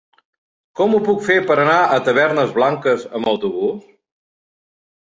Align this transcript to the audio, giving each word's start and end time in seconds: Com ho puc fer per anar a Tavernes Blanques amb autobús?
Com 0.79 0.95
ho 0.95 1.01
puc 1.09 1.21
fer 1.27 1.35
per 1.51 1.59
anar 1.65 1.77
a 1.83 2.01
Tavernes 2.09 2.57
Blanques 2.59 3.09
amb 3.21 3.33
autobús? 3.37 3.89